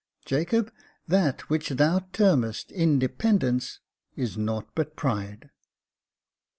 Jacob, 0.25 0.73
that 1.07 1.41
which 1.47 1.69
thou 1.69 1.99
termest 2.11 2.71
independence 2.71 3.79
is 4.15 4.35
naught 4.35 4.67
but 4.73 4.95
pride." 4.95 5.51